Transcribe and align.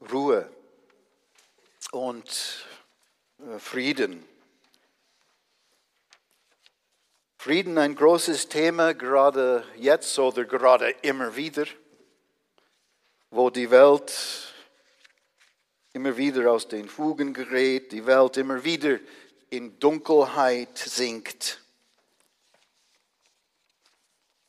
Ruhe 0.00 0.50
und 1.92 2.66
äh, 3.38 3.58
Frieden. 3.58 4.24
Frieden 7.36 7.78
ein 7.78 7.94
großes 7.94 8.48
Thema, 8.48 8.94
gerade 8.94 9.66
jetzt 9.76 10.18
oder 10.18 10.44
gerade 10.44 10.90
immer 11.02 11.36
wieder, 11.36 11.64
wo 13.30 13.50
die 13.50 13.70
Welt 13.70 14.54
immer 15.92 16.16
wieder 16.16 16.50
aus 16.50 16.68
den 16.68 16.88
Fugen 16.88 17.32
gerät, 17.32 17.92
die 17.92 18.06
Welt 18.06 18.36
immer 18.36 18.62
wieder 18.64 18.98
in 19.50 19.78
Dunkelheit 19.78 20.78
sinkt. 20.78 21.60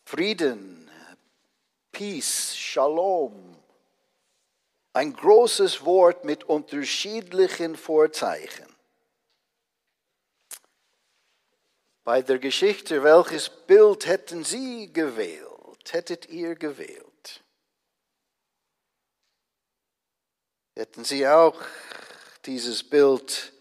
Frieden, 0.06 0.90
Peace, 1.92 2.56
Shalom, 2.56 3.61
ein 4.94 5.14
großes 5.14 5.86
Wort 5.86 6.26
mit 6.26 6.44
unterschiedlichen 6.44 7.76
Vorzeichen. 7.76 8.68
Bei 12.04 12.22
der 12.22 12.40
Geschichte, 12.40 13.04
welches 13.04 13.50
Bild 13.50 14.06
hätten 14.06 14.44
Sie 14.44 14.92
gewählt? 14.92 15.48
Hättet 15.90 16.30
ihr 16.30 16.56
gewählt? 16.56 17.44
Hätten 20.76 21.04
Sie 21.04 21.28
auch 21.28 21.60
dieses 22.46 22.84
Bild 22.84 23.52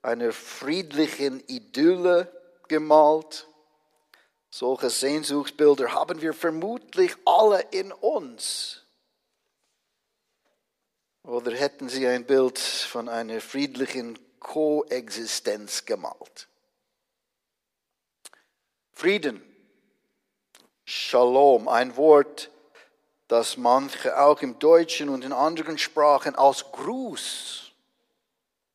einer 0.00 0.32
friedlichen 0.32 1.42
Idylle 1.48 2.30
gemalt? 2.68 3.46
Solche 4.48 4.90
Sehnsuchtsbilder 4.90 5.92
haben 5.92 6.20
wir 6.20 6.34
vermutlich 6.34 7.14
alle 7.24 7.62
in 7.72 7.90
uns. 7.92 8.81
Oder 11.24 11.52
hätten 11.52 11.88
Sie 11.88 12.06
ein 12.06 12.24
Bild 12.26 12.58
von 12.58 13.08
einer 13.08 13.40
friedlichen 13.40 14.18
Koexistenz 14.40 15.84
gemalt? 15.84 16.48
Frieden, 18.92 19.42
Shalom, 20.84 21.68
ein 21.68 21.96
Wort, 21.96 22.50
das 23.28 23.56
manche 23.56 24.18
auch 24.18 24.42
im 24.42 24.58
Deutschen 24.58 25.08
und 25.08 25.24
in 25.24 25.32
anderen 25.32 25.78
Sprachen 25.78 26.34
als 26.34 26.70
Gruß 26.72 27.72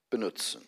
benutzen. 0.09 0.67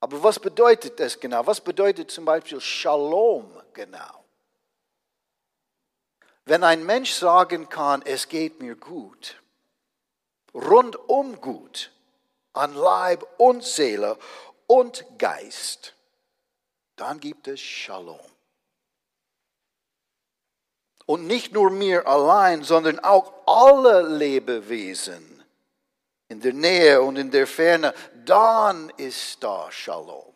Aber 0.00 0.22
was 0.22 0.38
bedeutet 0.38 1.00
das 1.00 1.18
genau? 1.18 1.46
Was 1.46 1.60
bedeutet 1.60 2.10
zum 2.10 2.24
Beispiel 2.24 2.60
Shalom 2.60 3.60
genau? 3.72 4.24
Wenn 6.44 6.62
ein 6.62 6.86
Mensch 6.86 7.12
sagen 7.12 7.68
kann, 7.68 8.02
es 8.02 8.28
geht 8.28 8.60
mir 8.60 8.76
gut, 8.76 9.42
rundum 10.58 11.40
gut 11.40 11.92
an 12.52 12.74
Leib 12.74 13.26
und 13.38 13.62
Seele 13.62 14.18
und 14.66 15.04
Geist, 15.18 15.94
dann 16.96 17.20
gibt 17.20 17.48
es 17.48 17.60
Shalom. 17.60 18.18
Und 21.06 21.26
nicht 21.26 21.52
nur 21.52 21.70
mir 21.70 22.06
allein, 22.06 22.64
sondern 22.64 22.98
auch 22.98 23.32
alle 23.46 24.02
Lebewesen 24.18 25.42
in 26.28 26.40
der 26.40 26.52
Nähe 26.52 27.00
und 27.00 27.16
in 27.16 27.30
der 27.30 27.46
Ferne, 27.46 27.94
dann 28.26 28.90
ist 28.98 29.42
da 29.42 29.70
Shalom. 29.72 30.34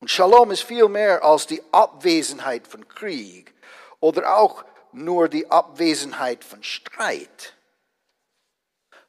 Und 0.00 0.10
Shalom 0.10 0.52
ist 0.52 0.62
viel 0.62 0.88
mehr 0.88 1.22
als 1.22 1.46
die 1.46 1.62
Abwesenheit 1.72 2.66
von 2.66 2.86
Krieg 2.88 3.52
oder 4.00 4.36
auch 4.38 4.64
nur 4.92 5.28
die 5.28 5.50
Abwesenheit 5.50 6.44
von 6.44 6.62
Streit. 6.62 7.57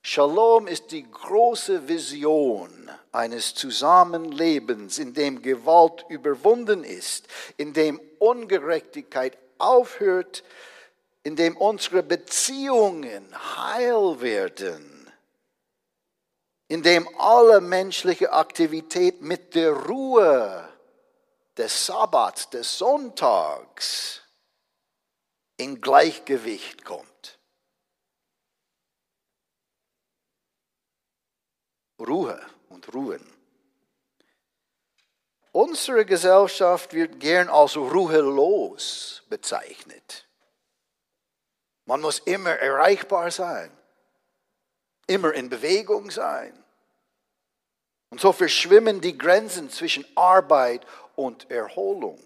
Shalom 0.02 0.68
ist 0.68 0.92
die 0.92 1.10
große 1.10 1.88
Vision 1.88 2.90
eines 3.12 3.54
Zusammenlebens, 3.54 4.98
in 4.98 5.14
dem 5.14 5.42
Gewalt 5.42 6.06
überwunden 6.10 6.84
ist, 6.84 7.28
in 7.58 7.74
dem 7.74 8.00
Ungerechtigkeit 8.18 9.38
aufhört, 9.58 10.44
in 11.24 11.36
dem 11.36 11.58
unsere 11.58 12.02
Beziehungen 12.02 13.28
heil 13.58 14.22
werden, 14.22 15.12
in 16.70 16.82
dem 16.82 17.08
alle 17.18 17.60
menschliche 17.60 18.32
Aktivität 18.32 19.22
mit 19.22 19.54
der 19.54 19.74
Ruhe 19.74 20.68
des 21.58 21.88
Sabbats, 21.88 22.50
des 22.50 22.78
Sonntags 22.78 24.22
in 25.58 25.82
Gleichgewicht 25.82 26.86
kommt. 26.86 27.09
Ruhe 32.00 32.40
und 32.70 32.94
Ruhen. 32.94 33.26
Unsere 35.52 36.06
Gesellschaft 36.06 36.94
wird 36.94 37.20
gern 37.20 37.50
als 37.50 37.76
ruhelos 37.76 39.24
bezeichnet. 39.30 40.28
Man 41.86 42.02
muss 42.02 42.20
immer 42.20 42.52
erreichbar 42.52 43.32
sein, 43.32 43.72
immer 45.08 45.34
in 45.34 45.50
Bewegung 45.50 46.12
sein. 46.12 46.54
Und 48.12 48.22
so 48.22 48.32
verschwimmen 48.32 49.02
die 49.02 49.18
Grenzen 49.18 49.70
zwischen 49.70 50.06
Arbeit 50.16 50.86
und 51.16 51.50
Erholung. 51.50 52.20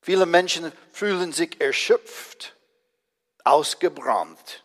Viele 0.00 0.26
Menschen 0.26 0.72
fühlen 0.92 1.32
sich 1.32 1.60
erschöpft, 1.60 2.56
ausgebrannt 3.44 4.64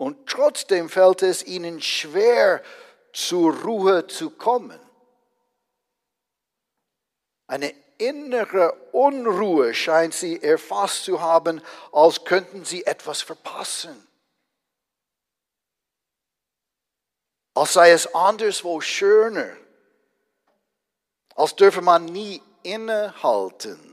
und 0.00 0.26
trotzdem 0.26 0.88
fällt 0.88 1.22
es 1.22 1.44
ihnen 1.44 1.82
schwer, 1.82 2.62
zur 3.12 3.54
Ruhe 3.54 4.06
zu 4.06 4.30
kommen. 4.30 4.80
Eine 7.46 7.74
innere 7.98 8.72
Unruhe 8.92 9.74
scheint 9.74 10.14
sie 10.14 10.42
erfasst 10.42 11.04
zu 11.04 11.20
haben, 11.20 11.60
als 11.92 12.24
könnten 12.24 12.64
sie 12.64 12.86
etwas 12.86 13.20
verpassen. 13.20 14.08
Als 17.52 17.74
sei 17.74 17.90
es 17.90 18.14
anderswo 18.14 18.80
schöner. 18.80 19.54
Als 21.34 21.54
dürfe 21.56 21.82
man 21.82 22.06
nie 22.06 22.40
innehalten. 22.62 23.89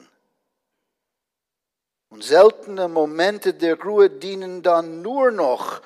Und 2.10 2.24
seltene 2.24 2.88
Momente 2.88 3.54
der 3.54 3.80
Ruhe 3.80 4.10
dienen 4.10 4.64
dann 4.64 5.02
nur 5.02 5.32
noch 5.32 5.82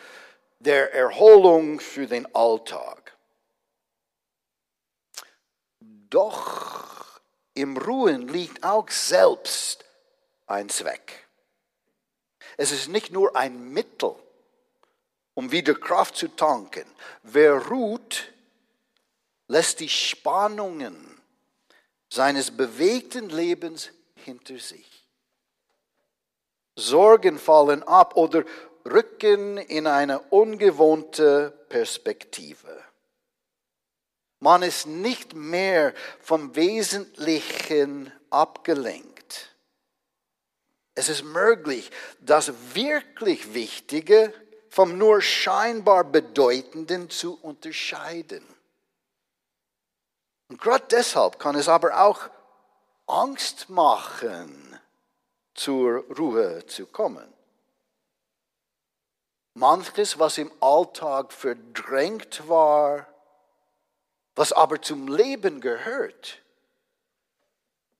der 0.60 0.94
Erholung 0.94 1.80
für 1.80 2.06
den 2.06 2.34
Alltag. 2.36 3.18
Doch 5.80 7.20
im 7.54 7.78
Ruhen 7.78 8.28
liegt 8.28 8.64
auch 8.64 8.90
selbst 8.90 9.84
ein 10.46 10.70
Zweck. 10.70 11.28
Es 12.58 12.72
ist 12.72 12.90
nicht 12.90 13.12
nur 13.12 13.36
ein 13.36 13.72
Mittel, 13.74 14.16
um 15.34 15.52
wieder 15.52 15.74
Kraft 15.74 16.16
zu 16.16 16.28
tanken. 16.28 16.86
Wer 17.24 17.54
ruht, 17.68 18.32
lässt 19.48 19.80
die 19.80 19.90
Spannungen 19.90 21.20
seines 22.10 22.52
bewegten 22.56 23.30
Lebens 23.30 23.90
hinter 24.16 24.60
sich. 24.60 25.01
Sorgen 26.76 27.38
fallen 27.38 27.84
ab 27.84 28.16
oder 28.16 28.44
rücken 28.86 29.58
in 29.58 29.88
eine 29.88 30.20
ungewohnte 30.20 31.52
Perspektive. 31.70 32.84
Man 34.40 34.64
ist 34.64 34.88
nicht 34.88 35.36
mehr 35.36 35.94
vom 36.20 36.56
Wesentlichen 36.56 38.12
abgelenkt. 38.30 39.56
Es 40.96 41.10
ist 41.10 41.24
möglich, 41.24 41.92
das 42.20 42.54
wirklich 42.74 43.54
Wichtige 43.54 44.34
vom 44.70 44.98
nur 44.98 45.22
scheinbar 45.22 46.04
Bedeutenden 46.04 47.10
zu 47.10 47.38
unterscheiden. 47.42 48.44
Und 50.50 50.60
gerade 50.60 50.86
deshalb 50.90 51.40
kann 51.40 51.56
es 51.56 51.70
aber 51.70 52.02
auch 52.02 52.30
Angst 53.06 53.70
machen, 53.70 54.71
zur 55.54 56.06
Ruhe 56.18 56.66
zu 56.66 56.86
kommen. 56.88 57.32
Manches, 59.54 60.18
was 60.18 60.38
im 60.38 60.52
Alltag 60.62 61.34
verdrängt 61.34 62.48
war, 62.48 63.08
was 64.36 64.54
aber 64.54 64.82
zum 64.82 65.08
Leben 65.08 65.60
gehört, 65.60 66.42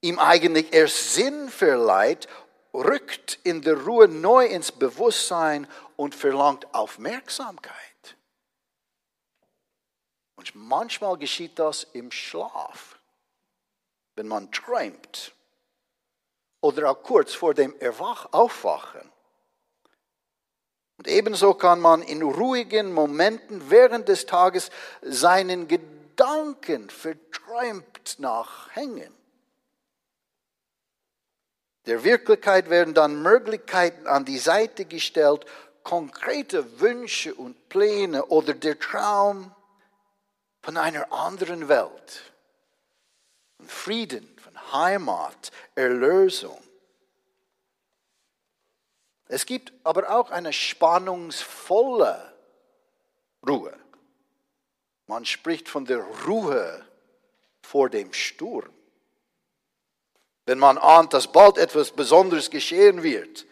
ihm 0.00 0.18
eigentlich 0.18 0.72
erst 0.72 1.14
Sinn 1.14 1.50
verleiht, 1.50 2.26
rückt 2.72 3.38
in 3.44 3.60
der 3.60 3.82
Ruhe 3.84 4.08
neu 4.08 4.46
ins 4.46 4.72
Bewusstsein 4.72 5.68
und 5.96 6.14
verlangt 6.14 6.74
Aufmerksamkeit. 6.74 7.76
Und 10.36 10.54
manchmal 10.54 11.18
geschieht 11.18 11.58
das 11.58 11.84
im 11.92 12.10
Schlaf, 12.10 12.98
wenn 14.16 14.26
man 14.26 14.50
träumt 14.50 15.34
oder 16.62 16.90
auch 16.90 17.02
kurz 17.02 17.34
vor 17.34 17.52
dem 17.52 17.74
Aufwachen. 18.30 19.12
Und 20.96 21.08
ebenso 21.08 21.52
kann 21.54 21.80
man 21.80 22.00
in 22.00 22.22
ruhigen 22.22 22.92
Momenten 22.92 23.70
während 23.70 24.08
des 24.08 24.24
Tages 24.24 24.70
seinen 25.02 25.68
Gedanken 25.68 26.88
verträumt 26.88 28.18
nachhängen. 28.18 29.12
Der 31.86 32.04
Wirklichkeit 32.04 32.70
werden 32.70 32.94
dann 32.94 33.22
Möglichkeiten 33.22 34.06
an 34.06 34.24
die 34.24 34.38
Seite 34.38 34.84
gestellt, 34.84 35.44
konkrete 35.82 36.80
Wünsche 36.80 37.34
und 37.34 37.68
Pläne 37.68 38.26
oder 38.26 38.54
der 38.54 38.78
Traum 38.78 39.52
von 40.60 40.76
einer 40.76 41.12
anderen 41.12 41.68
Welt, 41.68 42.32
Frieden, 43.66 44.31
Heimat, 44.72 45.50
Erlösung. 45.74 46.58
Es 49.28 49.46
gibt 49.46 49.72
aber 49.82 50.10
auch 50.10 50.30
eine 50.30 50.52
spannungsvolle 50.52 52.34
Ruhe. 53.48 53.72
Man 55.06 55.24
spricht 55.24 55.68
von 55.68 55.84
der 55.84 56.04
Ruhe 56.26 56.84
vor 57.62 57.88
dem 57.88 58.12
Sturm. 58.12 58.72
Wenn 60.44 60.58
man 60.58 60.76
ahnt, 60.78 61.14
dass 61.14 61.30
bald 61.30 61.56
etwas 61.56 61.92
Besonderes 61.92 62.50
geschehen 62.50 63.02
wird. 63.02 63.46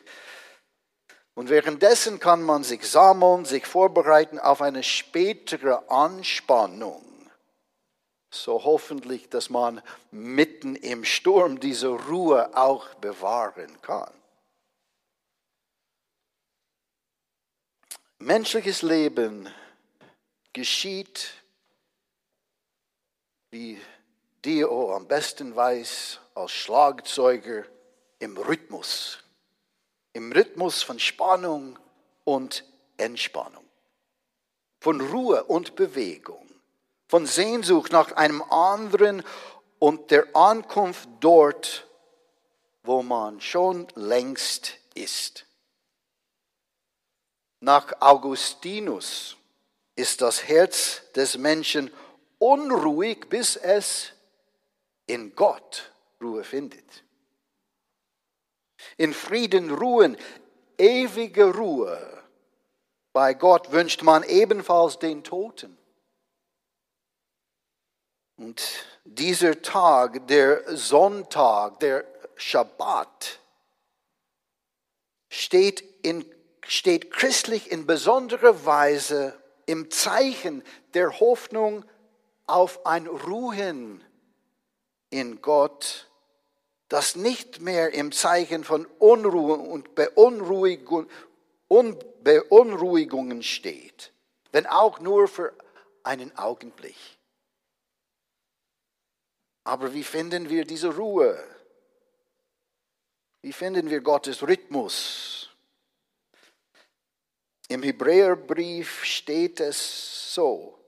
Und 1.34 1.48
währenddessen 1.48 2.18
kann 2.18 2.42
man 2.42 2.64
sich 2.64 2.86
sammeln, 2.86 3.44
sich 3.44 3.66
vorbereiten 3.66 4.38
auf 4.38 4.60
eine 4.60 4.82
spätere 4.82 5.88
Anspannung. 5.90 7.09
So 8.30 8.62
hoffentlich, 8.64 9.28
dass 9.28 9.50
man 9.50 9.82
mitten 10.12 10.76
im 10.76 11.04
Sturm 11.04 11.58
diese 11.58 11.88
Ruhe 11.88 12.56
auch 12.56 12.94
bewahren 12.94 13.82
kann. 13.82 14.12
Menschliches 18.18 18.82
Leben 18.82 19.52
geschieht, 20.52 21.32
wie 23.50 23.80
Dio 24.44 24.94
am 24.94 25.08
besten 25.08 25.56
weiß, 25.56 26.20
als 26.34 26.52
Schlagzeuger 26.52 27.64
im 28.18 28.36
Rhythmus. 28.36 29.18
Im 30.12 30.32
Rhythmus 30.32 30.82
von 30.82 30.98
Spannung 30.98 31.78
und 32.24 32.64
Entspannung. 32.96 33.64
Von 34.80 35.00
Ruhe 35.00 35.44
und 35.44 35.74
Bewegung. 35.76 36.49
Von 37.10 37.26
Sehnsucht 37.26 37.90
nach 37.90 38.12
einem 38.12 38.40
anderen 38.40 39.24
und 39.80 40.12
der 40.12 40.28
Ankunft 40.36 41.08
dort, 41.18 41.88
wo 42.84 43.02
man 43.02 43.40
schon 43.40 43.88
längst 43.96 44.74
ist. 44.94 45.44
Nach 47.58 48.00
Augustinus 48.00 49.36
ist 49.96 50.20
das 50.20 50.46
Herz 50.46 51.02
des 51.16 51.36
Menschen 51.36 51.90
unruhig, 52.38 53.28
bis 53.28 53.56
es 53.56 54.12
in 55.08 55.34
Gott 55.34 55.90
Ruhe 56.22 56.44
findet. 56.44 57.02
In 58.98 59.12
Frieden 59.12 59.72
ruhen, 59.72 60.16
ewige 60.78 61.52
Ruhe. 61.52 62.22
Bei 63.12 63.34
Gott 63.34 63.72
wünscht 63.72 64.02
man 64.02 64.22
ebenfalls 64.22 65.00
den 65.00 65.24
Toten. 65.24 65.76
Und 68.40 68.62
dieser 69.04 69.60
Tag, 69.60 70.26
der 70.28 70.74
Sonntag, 70.74 71.78
der 71.80 72.06
Schabbat, 72.36 73.38
steht, 75.28 75.84
in, 76.02 76.24
steht 76.66 77.10
christlich 77.10 77.70
in 77.70 77.84
besonderer 77.84 78.64
Weise 78.64 79.38
im 79.66 79.90
Zeichen 79.90 80.64
der 80.94 81.20
Hoffnung 81.20 81.84
auf 82.46 82.86
ein 82.86 83.06
Ruhen 83.08 84.02
in 85.10 85.42
Gott, 85.42 86.08
das 86.88 87.16
nicht 87.16 87.60
mehr 87.60 87.92
im 87.92 88.10
Zeichen 88.10 88.64
von 88.64 88.86
Unruhe 88.98 89.58
und 89.58 89.94
Beunruhigung, 89.94 91.10
Beunruhigungen 91.68 93.42
steht, 93.42 94.14
wenn 94.50 94.66
auch 94.66 94.98
nur 94.98 95.28
für 95.28 95.52
einen 96.04 96.34
Augenblick. 96.38 97.19
Aber 99.64 99.92
wie 99.92 100.04
finden 100.04 100.48
wir 100.48 100.64
diese 100.64 100.94
Ruhe? 100.94 101.42
Wie 103.42 103.52
finden 103.52 103.90
wir 103.90 104.00
Gottes 104.00 104.42
Rhythmus? 104.42 105.50
Im 107.68 107.82
Hebräerbrief 107.82 109.04
steht 109.04 109.60
es 109.60 110.34
so. 110.34 110.78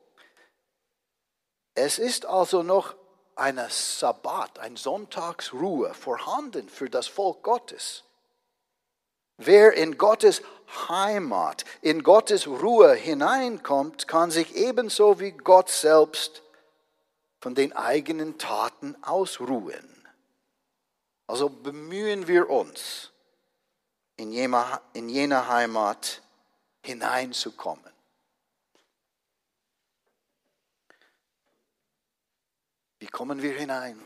Es 1.75 1.99
ist 1.99 2.27
also 2.27 2.63
noch 2.63 2.95
eine 3.37 3.71
Sabbat, 3.71 4.59
eine 4.59 4.77
Sonntagsruhe 4.77 5.95
vorhanden 5.95 6.69
für 6.69 6.91
das 6.91 7.07
Volk 7.07 7.43
Gottes. 7.43 8.05
Wer 9.39 9.73
in 9.73 9.97
Gottes 9.97 10.43
Heimat, 10.89 11.65
in 11.81 12.03
Gottes 12.03 12.47
Ruhe 12.47 12.95
hineinkommt, 12.95 14.07
kann 14.07 14.31
sich 14.31 14.55
ebenso 14.55 15.19
wie 15.21 15.33
Gott 15.33 15.71
selbst 15.71 16.43
von 17.43 17.57
den 17.57 17.73
eigenen 17.73 18.39
Taten 18.39 18.97
ausruhen. 19.03 20.07
Also 21.27 21.49
bemühen 21.49 22.29
wir 22.29 22.49
uns, 22.49 23.11
in 24.17 24.31
jene 24.31 25.49
Heimat 25.49 26.23
hineinzukommen. 26.85 27.93
Wie 33.01 33.09
kommen 33.09 33.43
wir 33.43 33.59
hinein? 33.59 34.01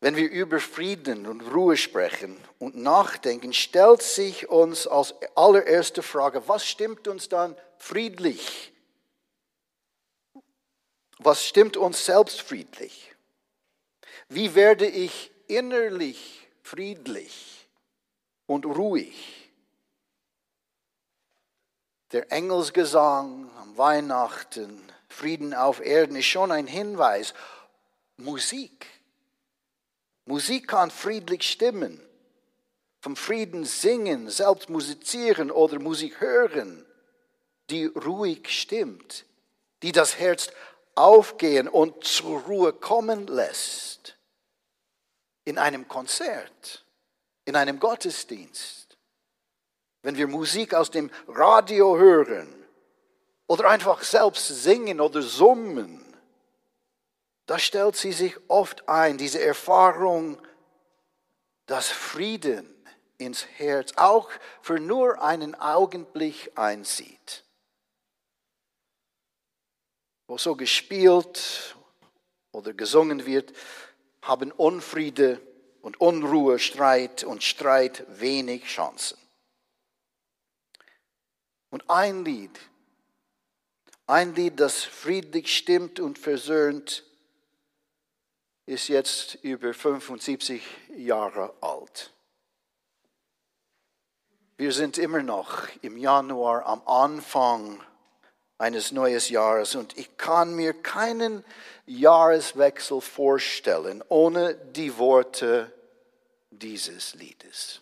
Wenn 0.00 0.16
wir 0.16 0.28
über 0.28 0.58
Frieden 0.58 1.28
und 1.28 1.40
Ruhe 1.40 1.76
sprechen 1.76 2.36
und 2.58 2.74
nachdenken, 2.74 3.52
stellt 3.52 4.02
sich 4.02 4.48
uns 4.48 4.88
als 4.88 5.14
allererste 5.36 6.02
Frage, 6.02 6.48
was 6.48 6.66
stimmt 6.66 7.06
uns 7.06 7.28
dann 7.28 7.56
friedlich? 7.78 8.73
Was 11.18 11.44
stimmt 11.44 11.76
uns 11.76 12.04
selbst 12.04 12.40
friedlich? 12.42 13.14
Wie 14.28 14.54
werde 14.54 14.86
ich 14.86 15.30
innerlich 15.46 16.48
friedlich 16.62 17.68
und 18.46 18.66
ruhig? 18.66 19.50
Der 22.12 22.30
Engelsgesang 22.30 23.50
am 23.58 23.76
Weihnachten, 23.76 24.80
Frieden 25.08 25.54
auf 25.54 25.80
Erden 25.80 26.16
ist 26.16 26.26
schon 26.26 26.50
ein 26.50 26.66
Hinweis. 26.66 27.34
Musik. 28.16 28.86
Musik 30.24 30.68
kann 30.68 30.90
friedlich 30.90 31.48
stimmen. 31.48 32.00
Vom 33.00 33.16
Frieden 33.16 33.64
singen, 33.64 34.30
selbst 34.30 34.70
musizieren 34.70 35.50
oder 35.50 35.78
Musik 35.78 36.20
hören, 36.20 36.86
die 37.70 37.86
ruhig 37.86 38.48
stimmt, 38.48 39.26
die 39.82 39.92
das 39.92 40.18
Herz 40.18 40.50
aufgehen 40.94 41.68
und 41.68 42.04
zur 42.04 42.40
Ruhe 42.42 42.72
kommen 42.72 43.26
lässt. 43.26 44.16
In 45.44 45.58
einem 45.58 45.88
Konzert, 45.88 46.84
in 47.44 47.56
einem 47.56 47.80
Gottesdienst. 47.80 48.96
Wenn 50.02 50.16
wir 50.16 50.26
Musik 50.26 50.74
aus 50.74 50.90
dem 50.90 51.10
Radio 51.28 51.98
hören, 51.98 52.64
oder 53.46 53.68
einfach 53.68 54.02
selbst 54.02 54.46
singen 54.48 55.00
oder 55.00 55.22
summen, 55.22 56.00
da 57.46 57.58
stellt 57.58 57.96
sie 57.96 58.12
sich 58.12 58.36
oft 58.48 58.88
ein, 58.88 59.18
diese 59.18 59.42
Erfahrung, 59.42 60.40
dass 61.66 61.88
Frieden 61.88 62.70
ins 63.18 63.46
Herz 63.56 63.92
auch 63.96 64.30
für 64.62 64.80
nur 64.80 65.22
einen 65.22 65.54
Augenblick 65.54 66.52
einzieht. 66.54 67.43
Wo 70.26 70.38
so 70.38 70.56
gespielt 70.56 71.76
oder 72.52 72.72
gesungen 72.72 73.26
wird, 73.26 73.52
haben 74.22 74.52
Unfriede 74.52 75.40
und 75.82 76.00
Unruhe, 76.00 76.58
Streit 76.58 77.24
und 77.24 77.42
Streit 77.42 78.04
wenig 78.20 78.64
Chancen. 78.64 79.18
Und 81.70 81.90
ein 81.90 82.24
Lied, 82.24 82.58
ein 84.06 84.34
Lied, 84.34 84.60
das 84.60 84.82
friedlich 84.82 85.54
stimmt 85.54 86.00
und 86.00 86.18
versöhnt, 86.18 87.04
ist 88.66 88.88
jetzt 88.88 89.34
über 89.42 89.74
75 89.74 90.62
Jahre 90.96 91.54
alt. 91.60 92.12
Wir 94.56 94.72
sind 94.72 94.98
immer 94.98 95.22
noch 95.22 95.68
im 95.82 95.98
Januar 95.98 96.64
am 96.64 96.86
Anfang 96.86 97.82
eines 98.58 98.92
neuen 98.92 99.20
Jahres 99.28 99.74
und 99.74 99.96
ich 99.98 100.16
kann 100.16 100.54
mir 100.54 100.72
keinen 100.72 101.44
Jahreswechsel 101.86 103.00
vorstellen 103.00 104.02
ohne 104.08 104.54
die 104.54 104.96
Worte 104.98 105.72
dieses 106.50 107.14
Liedes. 107.14 107.80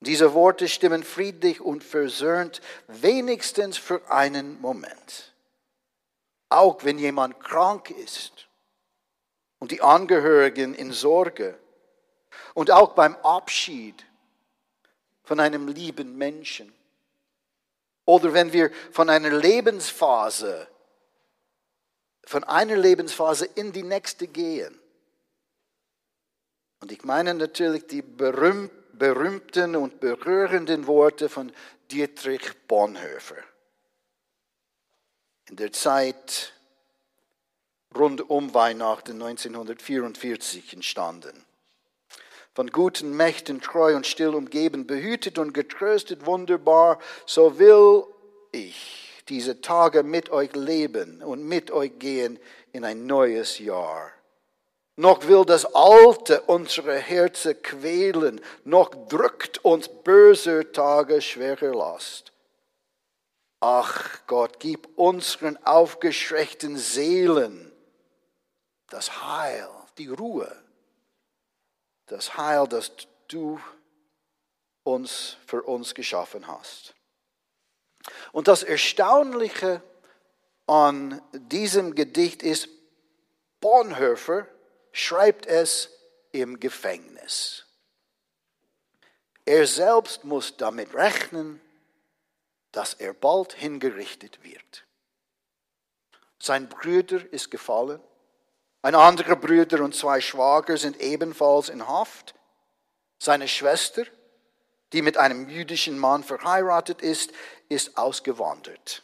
Diese 0.00 0.32
Worte 0.32 0.66
stimmen 0.66 1.04
friedlich 1.04 1.60
und 1.60 1.84
versöhnt, 1.84 2.62
wenigstens 2.88 3.76
für 3.76 4.10
einen 4.10 4.58
Moment. 4.60 5.34
Auch 6.48 6.84
wenn 6.84 6.98
jemand 6.98 7.38
krank 7.38 7.90
ist 7.90 8.48
und 9.58 9.70
die 9.72 9.82
Angehörigen 9.82 10.74
in 10.74 10.92
Sorge 10.92 11.58
und 12.54 12.70
auch 12.70 12.94
beim 12.94 13.14
Abschied 13.16 14.06
von 15.22 15.38
einem 15.38 15.68
lieben 15.68 16.16
Menschen. 16.16 16.72
Oder 18.04 18.32
wenn 18.32 18.52
wir 18.52 18.70
von 18.92 19.08
einer 19.10 19.30
Lebensphase, 19.30 20.68
von 22.24 22.44
einer 22.44 22.76
Lebensphase 22.76 23.46
in 23.46 23.72
die 23.72 23.82
nächste 23.82 24.26
gehen. 24.26 24.78
Und 26.80 26.92
ich 26.92 27.04
meine 27.04 27.34
natürlich 27.34 27.86
die 27.86 28.02
berühmten 28.02 29.76
und 29.76 30.00
berührenden 30.00 30.86
Worte 30.86 31.28
von 31.28 31.52
Dietrich 31.90 32.66
Bonhoeffer. 32.66 33.42
In 35.48 35.56
der 35.56 35.72
Zeit 35.72 36.52
rund 37.94 38.30
um 38.30 38.54
Weihnachten 38.54 39.20
1944 39.20 40.74
entstanden 40.74 41.44
von 42.60 42.70
guten 42.70 43.16
Mächten 43.16 43.62
treu 43.62 43.96
und 43.96 44.06
still 44.06 44.34
umgeben, 44.34 44.86
behütet 44.86 45.38
und 45.38 45.54
getröstet 45.54 46.26
wunderbar, 46.26 46.98
so 47.24 47.58
will 47.58 48.04
ich 48.52 49.22
diese 49.30 49.62
Tage 49.62 50.02
mit 50.02 50.28
euch 50.28 50.54
leben 50.54 51.22
und 51.22 51.42
mit 51.42 51.70
euch 51.70 51.98
gehen 51.98 52.38
in 52.72 52.84
ein 52.84 53.06
neues 53.06 53.58
Jahr. 53.60 54.10
Noch 54.96 55.26
will 55.26 55.46
das 55.46 55.74
Alte 55.74 56.42
unsere 56.42 56.98
Herzen 56.98 57.62
quälen, 57.62 58.42
noch 58.64 58.90
drückt 59.08 59.64
uns 59.64 59.88
böser 59.88 60.70
Tage 60.70 61.22
schwere 61.22 61.70
Last. 61.70 62.30
Ach 63.60 64.18
Gott, 64.26 64.60
gib 64.60 64.86
unseren 64.98 65.56
aufgeschreckten 65.64 66.76
Seelen 66.76 67.72
das 68.90 69.24
Heil, 69.24 69.66
die 69.96 70.08
Ruhe 70.08 70.54
das 72.10 72.36
Heil, 72.36 72.66
das 72.66 72.92
du 73.28 73.60
uns 74.82 75.36
für 75.46 75.62
uns 75.62 75.94
geschaffen 75.94 76.46
hast. 76.46 76.94
Und 78.32 78.48
das 78.48 78.62
Erstaunliche 78.62 79.82
an 80.66 81.22
diesem 81.32 81.94
Gedicht 81.94 82.42
ist, 82.42 82.68
Bonhoeffer 83.60 84.48
schreibt 84.92 85.46
es 85.46 85.90
im 86.32 86.58
Gefängnis. 86.58 87.66
Er 89.44 89.66
selbst 89.66 90.24
muss 90.24 90.56
damit 90.56 90.94
rechnen, 90.94 91.60
dass 92.72 92.94
er 92.94 93.12
bald 93.14 93.52
hingerichtet 93.52 94.42
wird. 94.42 94.86
Sein 96.38 96.68
Bruder 96.68 97.20
ist 97.32 97.50
gefallen. 97.50 98.00
Ein 98.82 98.94
anderer 98.94 99.36
Bruder 99.36 99.82
und 99.84 99.94
zwei 99.94 100.20
Schwager 100.20 100.76
sind 100.76 101.00
ebenfalls 101.00 101.68
in 101.68 101.86
Haft. 101.86 102.34
Seine 103.18 103.46
Schwester, 103.46 104.04
die 104.92 105.02
mit 105.02 105.18
einem 105.18 105.48
jüdischen 105.48 105.98
Mann 105.98 106.24
verheiratet 106.24 107.02
ist, 107.02 107.32
ist 107.68 107.98
ausgewandert. 107.98 109.02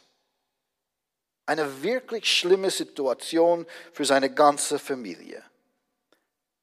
Eine 1.45 1.83
wirklich 1.83 2.25
schlimme 2.25 2.71
Situation 2.71 3.67
für 3.93 4.03
seine 4.03 4.33
ganze 4.33 4.79
Familie. 4.79 5.43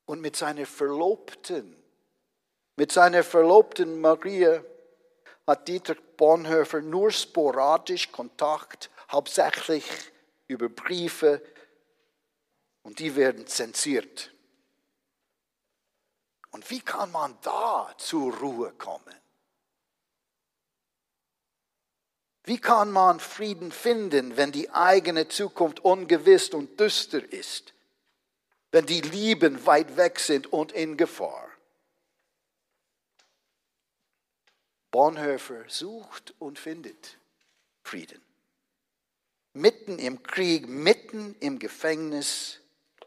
Und 0.07 0.21
mit 0.21 0.37
seiner 0.37 0.67
Verlobten, 0.67 1.77
mit 2.77 2.93
seiner 2.93 3.23
Verlobten 3.23 4.01
Maria 4.01 4.63
hat 5.47 5.69
Dietrich 5.69 6.01
Bonhoeffer 6.17 6.81
nur 6.81 7.13
sporadisch 7.13 8.11
Kontakt, 8.11 8.91
hauptsächlich 9.11 9.85
über 10.49 10.69
Briefe, 10.69 11.41
und 12.85 13.01
die 13.01 13.17
werden 13.17 13.49
zensiert. 13.49 14.31
Und 16.53 16.71
wie 16.71 16.81
kann 16.81 17.11
man 17.11 17.37
da 17.43 17.93
zur 17.99 18.33
Ruhe 18.37 18.73
kommen? 18.75 19.15
Wie 22.45 22.59
kann 22.61 22.93
man 22.93 23.19
Frieden 23.19 23.73
finden, 23.73 24.37
wenn 24.37 24.53
die 24.53 24.71
eigene 24.71 25.29
Zukunft 25.29 25.81
ungewiss 25.81 26.51
und 26.51 26.79
düster 26.79 27.33
ist? 27.33 27.73
Wenn 28.71 28.87
die 28.87 29.01
Lieben 29.01 29.67
weit 29.67 29.97
weg 29.97 30.21
sind 30.21 30.53
und 30.53 30.73
in 30.73 30.97
Gefahr? 30.97 31.49
Bonhoeffer 34.91 35.65
sucht 35.69 36.35
und 36.39 36.59
findet 36.59 37.19
Frieden. 37.83 38.21
Mitten 39.55 39.99
im 39.99 40.23
Krieg, 40.23 40.69
mitten 40.69 41.35
im 41.41 41.59
Gefängnis, 41.59 42.61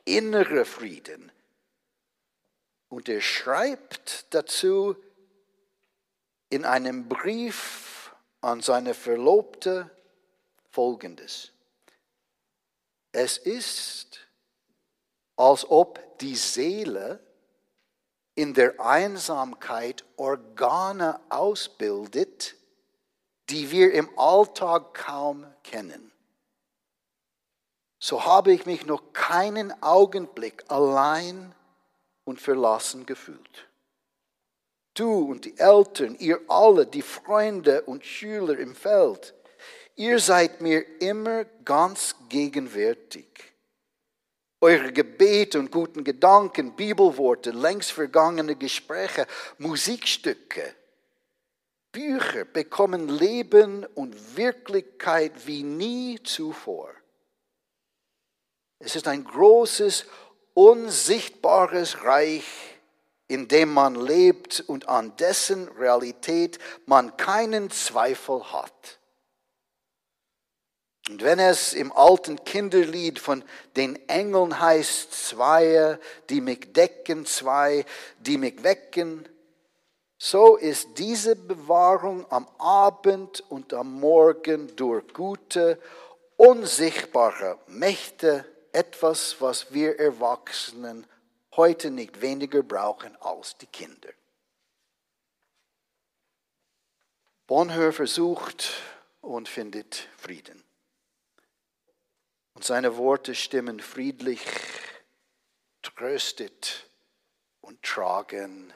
innere 0.07 0.65
Frieden. 0.65 1.31
Und 2.89 3.09
er 3.09 3.21
schreibt 3.21 4.33
dazu 4.33 4.95
in 6.49 6.63
einem 6.63 7.09
Brief 7.09 8.15
an 8.41 8.61
seine 8.61 8.93
Verlobte 8.93 9.91
folgendes. 10.69 11.51
Es 13.11 13.37
ist, 13.37 14.19
als 15.35 15.69
ob 15.69 16.19
die 16.19 16.35
Seele 16.35 17.19
in 18.35 18.53
der 18.53 18.79
Einsamkeit 18.79 20.05
Organe 20.15 21.19
ausbildet, 21.29 22.55
die 23.49 23.71
wir 23.71 23.93
im 23.93 24.17
Alltag 24.17 24.93
kaum 24.93 25.45
kennen 25.63 26.11
so 27.99 28.25
habe 28.25 28.51
ich 28.53 28.65
mich 28.65 28.85
noch 28.85 29.13
keinen 29.13 29.71
Augenblick 29.81 30.63
allein 30.67 31.53
und 32.25 32.39
verlassen 32.39 33.05
gefühlt. 33.05 33.67
Du 34.93 35.31
und 35.31 35.45
die 35.45 35.57
Eltern, 35.57 36.15
ihr 36.19 36.39
alle, 36.47 36.85
die 36.85 37.01
Freunde 37.01 37.83
und 37.83 38.05
Schüler 38.05 38.57
im 38.57 38.75
Feld, 38.75 39.33
ihr 39.95 40.19
seid 40.19 40.61
mir 40.61 40.83
immer 41.01 41.45
ganz 41.65 42.15
gegenwärtig. 42.29 43.27
Eure 44.59 44.91
Gebete 44.91 45.59
und 45.59 45.71
guten 45.71 46.03
Gedanken, 46.03 46.75
Bibelworte, 46.75 47.51
längst 47.51 47.91
vergangene 47.91 48.55
Gespräche, 48.55 49.27
Musikstücke, 49.59 50.73
Bücher 51.91 52.45
bekommen 52.45 53.07
Leben 53.07 53.85
und 53.93 54.35
Wirklichkeit 54.35 55.45
wie 55.45 55.61
nie 55.61 56.19
zuvor. 56.23 56.89
Es 58.79 58.95
ist 58.95 59.07
ein 59.07 59.23
großes, 59.23 60.05
unsichtbares 60.53 62.03
Reich, 62.03 62.45
in 63.27 63.47
dem 63.47 63.73
man 63.73 63.95
lebt 63.95 64.63
und 64.67 64.87
an 64.87 65.15
dessen 65.17 65.67
Realität 65.67 66.59
man 66.85 67.17
keinen 67.17 67.69
Zweifel 67.69 68.51
hat. 68.51 68.99
Und 71.09 71.23
wenn 71.23 71.39
es 71.39 71.73
im 71.73 71.91
alten 71.93 72.43
Kinderlied 72.43 73.19
von 73.19 73.43
den 73.75 73.95
Engeln 74.09 74.59
heißt, 74.59 75.11
zwei, 75.11 75.97
die 76.29 76.41
mich 76.41 76.73
decken, 76.73 77.25
zwei, 77.25 77.85
die 78.19 78.37
mich 78.37 78.61
wecken, 78.63 79.27
so 80.17 80.55
ist 80.55 80.97
diese 80.97 81.35
Bewahrung 81.35 82.25
am 82.31 82.47
Abend 82.57 83.43
und 83.49 83.73
am 83.73 83.99
Morgen 83.99 84.75
durch 84.75 85.07
gute, 85.13 85.79
unsichtbare 86.35 87.57
Mächte 87.67 88.45
etwas, 88.77 89.41
was 89.41 89.73
wir 89.73 89.99
Erwachsenen 89.99 91.07
heute 91.55 91.89
nicht 91.89 92.21
weniger 92.21 92.61
brauchen 92.61 93.15
als 93.15 93.57
die 93.57 93.65
Kinder. 93.65 94.09
Bonhoeffer 97.47 98.05
sucht 98.05 98.69
und 99.21 99.49
findet 99.49 100.07
Frieden. 100.17 100.63
Und 102.53 102.65
seine 102.65 102.97
Worte 102.97 103.33
stimmen 103.33 103.79
friedlich, 103.79 104.41
tröstet 105.81 106.87
und 107.61 107.81
tragen. 107.81 108.71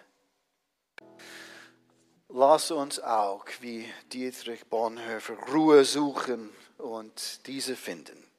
Lass 2.28 2.72
uns 2.72 3.00
auch, 3.00 3.46
wie 3.60 3.88
Dietrich 4.12 4.66
Bonhoeffer, 4.66 5.38
Ruhe 5.52 5.86
suchen 5.86 6.50
und 6.80 7.46
diese 7.46 7.76
finden. 7.76 8.31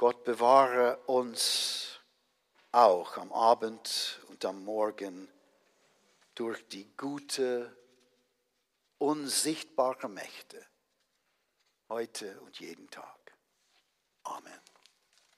Gott 0.00 0.24
bewahre 0.24 0.96
uns 1.08 2.00
auch 2.72 3.18
am 3.18 3.30
Abend 3.34 4.18
und 4.28 4.42
am 4.46 4.64
Morgen 4.64 5.28
durch 6.34 6.66
die 6.68 6.90
gute, 6.96 7.76
unsichtbare 8.96 10.08
Mächte, 10.08 10.66
heute 11.90 12.40
und 12.40 12.58
jeden 12.60 12.88
Tag. 12.88 13.36
Amen. 14.22 14.69